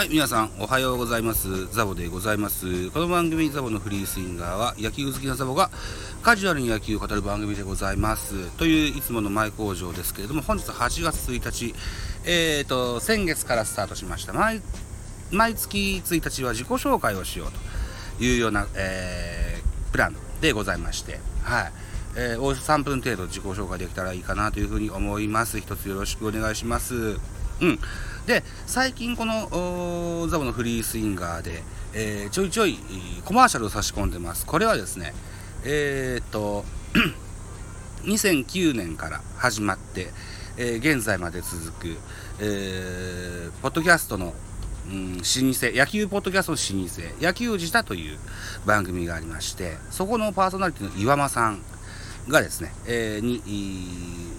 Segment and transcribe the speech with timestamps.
[0.00, 1.66] はい、皆さん、おはようございます。
[1.74, 2.90] ザボでございます。
[2.92, 5.70] この番組、ザボのフリースインガーは、野球好きなザボが
[6.22, 8.50] カジュアルに野球を語る番組でございます。
[8.52, 11.74] という、いつもの前工場ですけれども、本日8月1日、
[12.24, 14.32] えーと、先月からスタートしました。
[14.32, 14.62] 毎
[15.32, 21.72] 毎月1日は自己紹介をしようというような、えープランでございまして、はい。
[22.16, 25.60] えーおよそ3分程度自己紹介できたらいいかなというふうに思います。
[25.60, 27.18] 一つよろしくお願いします。
[27.60, 27.78] うん。
[28.30, 32.78] で、最近このザボのフリースインガーで、えーちょいちょい
[33.24, 34.46] コマーシャルを差し込んでます。
[34.46, 35.12] これはですね、
[35.64, 36.64] えーっと、
[38.06, 40.12] 2009年から始まって、
[40.56, 41.96] えー現在まで続く、
[42.38, 44.32] えーポッドキャストの、
[44.88, 45.26] うん、老舗、
[45.76, 48.18] 野球ポッドキャストの老舗、野球自体という
[48.64, 51.64] 番組がありまして、そこのパーソナリティの岩間さん
[52.30, 53.42] がですね、えーに、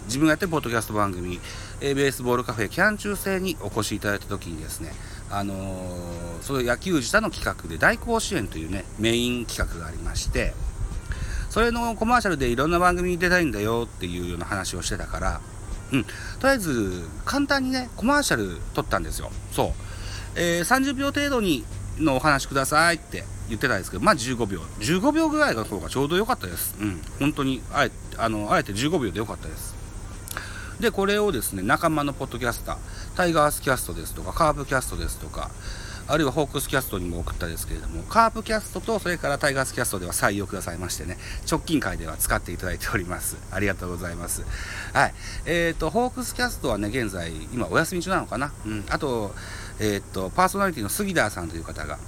[0.05, 1.39] 自分がやってるポッドキャスト番組、
[1.81, 4.91] えーベースボールカフェキャン中制にお越しいただいた時にですね、
[5.29, 10.53] あのーその野球自体の企画で大甲子園というね、メイン企画がありまして、
[11.49, 15.41] それのコマーシャルでいろんな番組に出たいんだよっていうような話をしてたから、
[15.91, 16.09] うん、と
[16.43, 19.29] りあえず簡単にね、コマーシャル撮ったんですよ。
[19.51, 19.71] そう。
[20.35, 21.65] えー30秒程度に
[21.99, 24.61] のお話くださいって言ってたんですけど、まあ15秒。
[24.79, 26.75] 15秒ぐらいの方がちょうど良かったです。
[26.79, 27.01] うん。
[27.19, 29.75] 本当に、あえあのあえて15秒で良かったです。
[30.79, 32.77] で、これをですね、仲間のポッドキャスター、
[33.15, 35.51] タイガースキャストですとか、カープキャストですとか、
[36.07, 41.17] あるいはホークスキャストにも送ったですけれども、カープキャストとそれからタイガースキャストでは採用くださいましてね、
[41.49, 43.37] 直近会では使っていただいております。
[43.51, 44.43] ありがとうございます。
[44.93, 45.13] はい。
[45.45, 48.51] えっ、と、ホークスキャストはね、現在、今お休み中なのかな？
[48.65, 48.85] うん。
[48.89, 49.35] あと、
[49.79, 51.99] えっ、と、パーソナリティの杉田さんという方が、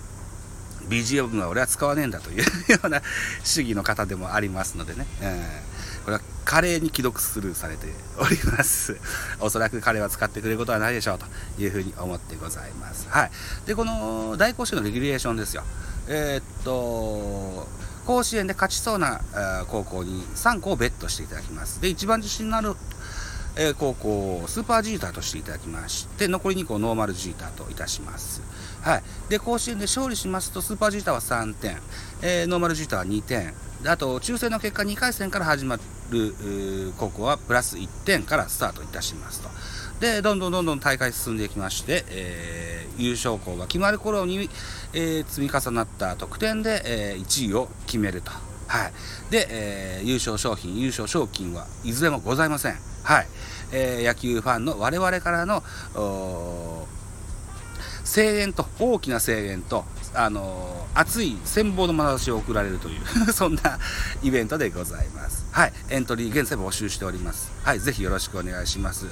[0.89, 3.02] BGM は俺は使わねえんだというような
[3.44, 7.88] 主義の方でもありますのでね、うんこれは華麗に既読スルーされて
[8.20, 8.98] おります。
[9.40, 11.25] おそらく彼は使ってくれることはないでしょうと
[11.62, 13.08] いうふうに思ってございます。
[13.09, 13.31] はい。
[13.66, 15.63] で、この大甲子園のレギュレーションですよ。
[16.07, 17.68] えーっと、
[18.06, 21.80] 甲子園で勝ちそうなあ高校に3校をベットしていただきます。
[21.80, 22.75] で、一番自信のある
[23.56, 28.41] えー高校スーパージーターとしていただきまして、残り2個ノーマルジーターといたします。
[28.81, 29.03] はい。
[29.30, 31.78] で、甲子園で勝利しますと、スーパージーターは3点、
[32.22, 33.53] えーノーマルジーターは2点、
[33.86, 35.78] あと、抽選の結果2回戦から始ま
[36.09, 39.50] る高校はプラス1点からスタートいたしますと。
[40.00, 44.50] で、どんどんどんどん大会進んでいきまして、えー優勝校が決まる頃に、
[44.94, 48.31] えー積み重なった得点で、え1位を決めると。
[48.68, 48.94] はい。
[49.31, 52.78] で、えー優勝商品、優勝賞金はいずれもございません。
[53.03, 53.28] はい。
[53.72, 55.63] えー野球ファンの我々からの、
[58.06, 63.01] 声援と、大きな声援と、あのー熱い羨望の眼差しを送られるという、
[63.34, 63.79] そんな
[64.22, 65.44] イベントでございます。
[65.51, 65.74] はい。
[65.90, 67.51] エントリー現在募集しております。
[67.63, 67.80] はい。
[67.80, 69.07] ぜひよろしくお願いします。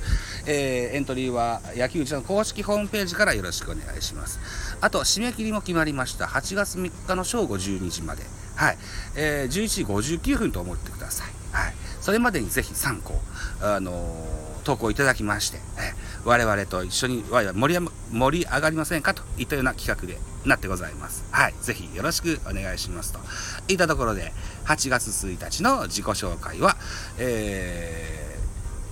[0.46, 4.40] えーエントリーは野球場の公式ホームページからよろしくお願いします。
[4.80, 6.26] あと、締め切りも決まりました。
[6.26, 8.24] 8月3日の正午12時まで。
[8.62, 8.78] はい。
[9.16, 11.28] えー11時59分と思ってください。
[11.52, 11.74] はい。
[12.00, 13.20] それまでにぜひ3個、
[13.62, 21.24] あのー投稿いただきまして、えー我々と一緒に盛り盛り上がりませんかといったような企画でなってございます。
[21.32, 21.56] はい。
[21.64, 23.20] ぜひよろしくお願いしますと。
[23.68, 24.32] いったところで、
[24.66, 26.78] 8月1日の自己紹介は、
[27.18, 28.32] えー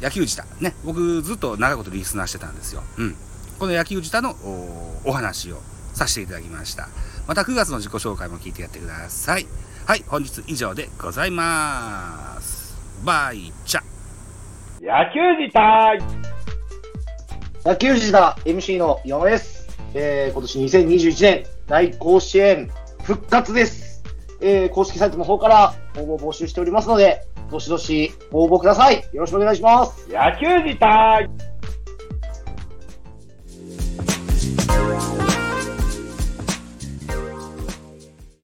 [0.03, 2.81] 野球自体ね、僕ずっと長いことリスナーしてたんですよ。
[2.97, 3.15] うん。
[3.59, 5.61] この野球自体のおお話を
[5.93, 6.87] させていただきました。
[7.29, 9.45] また9月の自己紹介も聞いてやってください。
[9.85, 12.75] はい、本日以上でございます。
[13.05, 13.81] バイチャ。
[14.81, 15.99] 野球自体
[17.63, 19.77] 野球児だ MC の山根です。
[19.93, 22.71] えー、今年2021年大甲子園
[23.03, 24.03] 復活です。
[24.41, 29.03] えー、公式サイトの方から応募を募集しておりますので、どしどし応募ください。
[29.13, 30.09] よろしくお願いします。
[30.09, 31.29] 野球自体